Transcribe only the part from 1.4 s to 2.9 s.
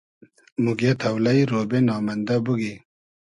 رۉبې نامئندۂ بوگی